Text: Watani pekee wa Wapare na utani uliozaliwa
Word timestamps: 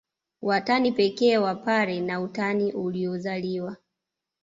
Watani 0.41 0.91
pekee 0.91 1.37
wa 1.37 1.43
Wapare 1.43 2.01
na 2.01 2.21
utani 2.21 2.71
uliozaliwa 2.73 3.75